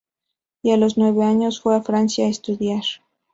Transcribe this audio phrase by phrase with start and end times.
[0.63, 2.81] Y a los nueve años fue a Francia a estudiar.